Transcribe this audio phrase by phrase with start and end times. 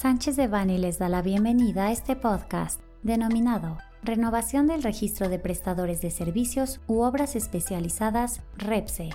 [0.00, 5.38] Sánchez de Bani les da la bienvenida a este podcast denominado Renovación del Registro de
[5.38, 9.10] Prestadores de Servicios u Obras Especializadas REPSE.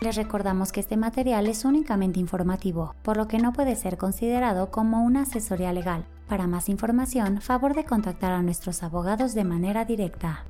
[0.00, 4.70] Les recordamos que este material es únicamente informativo, por lo que no puede ser considerado
[4.70, 6.06] como una asesoría legal.
[6.26, 10.46] Para más información, favor de contactar a nuestros abogados de manera directa.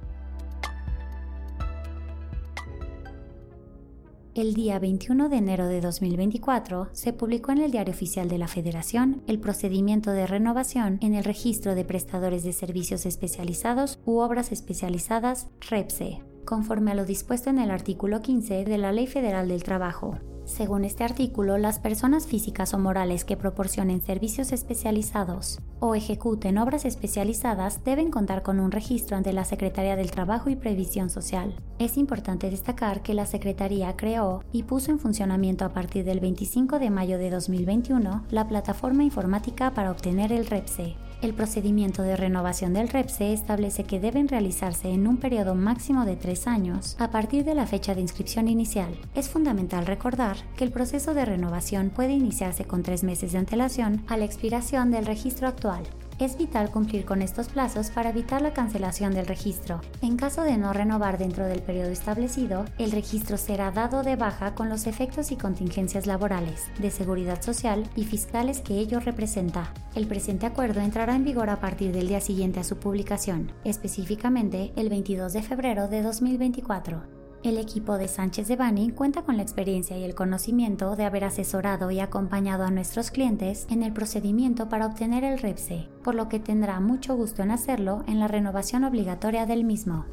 [4.40, 8.48] El día 21 de enero de 2024 se publicó en el Diario Oficial de la
[8.48, 14.50] Federación el procedimiento de renovación en el registro de prestadores de servicios especializados u obras
[14.50, 19.62] especializadas REPSE, conforme a lo dispuesto en el artículo 15 de la Ley Federal del
[19.62, 20.18] Trabajo.
[20.50, 26.84] Según este artículo, las personas físicas o morales que proporcionen servicios especializados o ejecuten obras
[26.84, 31.54] especializadas deben contar con un registro ante la Secretaría del Trabajo y Previsión Social.
[31.78, 36.80] Es importante destacar que la Secretaría creó y puso en funcionamiento a partir del 25
[36.80, 42.72] de mayo de 2021 la plataforma informática para obtener el REPSE, el procedimiento de renovación
[42.72, 47.44] del REPSE establece que deben realizarse en un periodo máximo de tres años a partir
[47.44, 48.98] de la fecha de inscripción inicial.
[49.14, 54.02] Es fundamental recordar que el proceso de renovación puede iniciarse con tres meses de antelación
[54.08, 55.84] a la expiración del registro actual
[56.24, 59.80] es vital cumplir con estos plazos para evitar la cancelación del registro.
[60.02, 64.54] En caso de no renovar dentro del periodo establecido, el registro será dado de baja
[64.54, 69.72] con los efectos y contingencias laborales, de seguridad social y fiscales que ello representa.
[69.94, 74.72] El presente acuerdo entrará en vigor a partir del día siguiente a su publicación, específicamente
[74.76, 77.19] el 22 de febrero de 2024.
[77.42, 81.24] El equipo de Sánchez de Bani cuenta con la experiencia y el conocimiento de haber
[81.24, 86.28] asesorado y acompañado a nuestros clientes en el procedimiento para obtener el REPSE, por lo
[86.28, 90.04] que tendrá mucho gusto en hacerlo en la renovación obligatoria del mismo.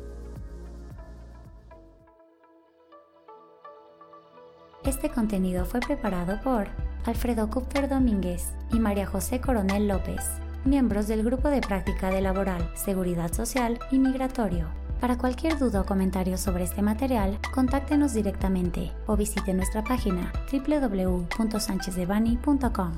[4.85, 6.69] Este contenido fue preparado por
[7.03, 10.21] Alfredo Kupfer Domínguez y María José Coronel López,
[10.63, 14.86] miembros del Grupo de Práctica de Laboral, Seguridad Social y Migratorio.
[14.99, 22.93] Para cualquier duda o comentario sobre este material, contáctenos directamente o visite nuestra página www.sanchezdevani.com.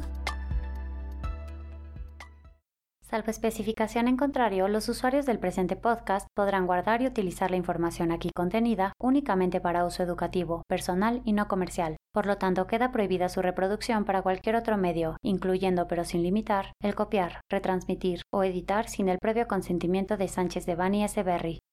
[3.10, 8.12] Salvo especificación en contrario, los usuarios del presente podcast podrán guardar y utilizar la información
[8.12, 11.96] aquí contenida únicamente para uso educativo, personal y no comercial.
[12.14, 16.74] Por lo tanto, queda prohibida su reproducción para cualquier otro medio, incluyendo pero sin limitar,
[16.84, 21.24] el copiar, retransmitir o editar sin el previo consentimiento de Sánchez de Bani S.
[21.24, 21.62] Berry,